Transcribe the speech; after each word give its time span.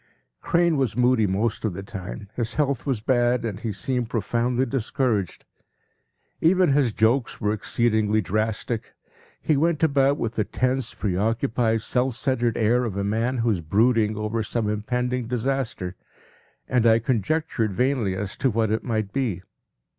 p> 0.41 0.47
Crane 0.49 0.77
was 0.77 0.97
moody 0.97 1.27
most 1.27 1.63
of 1.63 1.73
the 1.73 1.83
time, 1.83 2.27
his 2.35 2.55
health 2.55 2.87
was 2.87 3.01
bad 3.01 3.45
and 3.45 3.59
he 3.59 3.71
seemed 3.71 4.09
profoundly 4.09 4.65
discouraged. 4.65 5.45
Even 6.39 6.71
his 6.73 6.91
jokes 6.91 7.39
were 7.39 7.53
exceedingly 7.53 8.19
drastic. 8.19 8.95
He 9.39 9.55
went 9.55 9.83
about 9.83 10.17
with 10.17 10.33
the 10.33 10.43
tense, 10.43 10.95
preoccupied, 10.95 11.83
self 11.83 12.15
centered 12.15 12.57
air 12.57 12.83
of 12.83 12.97
a 12.97 13.03
man 13.03 13.37
who 13.37 13.51
is 13.51 13.61
brooding 13.61 14.17
over 14.17 14.41
some 14.41 14.67
impending 14.67 15.27
disaster, 15.27 15.95
and 16.67 16.87
I 16.87 16.97
conjectured 16.97 17.71
vainly 17.75 18.15
as 18.15 18.35
to 18.37 18.49
what 18.49 18.71
it 18.71 18.83
might 18.83 19.13
be. 19.13 19.43